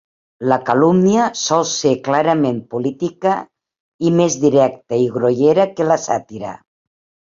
[0.51, 3.35] La calúmnia sol ser clarament política
[4.11, 6.57] i més directa i grollera que la sàtira.